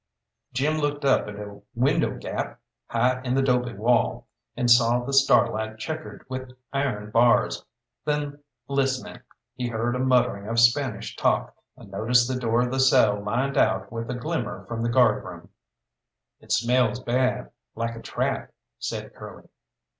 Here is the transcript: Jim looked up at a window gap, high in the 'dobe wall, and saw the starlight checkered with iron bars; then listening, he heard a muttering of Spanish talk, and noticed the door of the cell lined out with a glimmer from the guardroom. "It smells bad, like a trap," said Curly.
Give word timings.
Jim 0.51 0.79
looked 0.79 1.05
up 1.05 1.27
at 1.27 1.35
a 1.35 1.61
window 1.75 2.17
gap, 2.17 2.59
high 2.87 3.21
in 3.21 3.35
the 3.35 3.41
'dobe 3.43 3.75
wall, 3.77 4.25
and 4.57 4.71
saw 4.71 4.97
the 5.03 5.13
starlight 5.13 5.77
checkered 5.77 6.25
with 6.27 6.57
iron 6.73 7.11
bars; 7.11 7.63
then 8.03 8.41
listening, 8.67 9.19
he 9.53 9.67
heard 9.67 9.95
a 9.95 9.99
muttering 9.99 10.47
of 10.47 10.59
Spanish 10.59 11.15
talk, 11.15 11.55
and 11.77 11.91
noticed 11.91 12.27
the 12.27 12.39
door 12.39 12.61
of 12.63 12.71
the 12.71 12.79
cell 12.79 13.21
lined 13.23 13.57
out 13.57 13.91
with 13.91 14.09
a 14.09 14.15
glimmer 14.15 14.65
from 14.65 14.81
the 14.81 14.89
guardroom. 14.89 15.49
"It 16.39 16.51
smells 16.51 16.99
bad, 16.99 17.51
like 17.75 17.95
a 17.95 18.01
trap," 18.01 18.51
said 18.79 19.13
Curly. 19.13 19.49